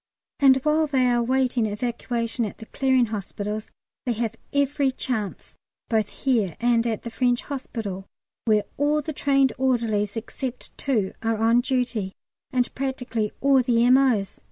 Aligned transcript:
And 0.39 0.57
while 0.63 0.87
they 0.87 1.05
are 1.05 1.17
awaiting 1.19 1.67
evacuation 1.67 2.43
to 2.45 2.55
the 2.57 2.65
Clearing 2.65 3.05
Hospitals 3.05 3.69
they 4.07 4.13
have 4.13 4.35
every 4.51 4.89
chance, 4.89 5.53
both 5.89 6.09
here 6.09 6.55
and 6.59 6.87
at 6.87 7.03
the 7.03 7.11
French 7.11 7.43
Hospital, 7.43 8.07
where 8.45 8.63
all 8.77 9.03
the 9.03 9.13
trained 9.13 9.53
orderlies 9.59 10.17
except 10.17 10.75
two 10.75 11.13
are 11.21 11.37
on 11.37 11.61
duty, 11.61 12.13
and 12.49 12.73
practically 12.73 13.31
all 13.41 13.61
the 13.61 13.85
M.O.'s. 13.85 14.39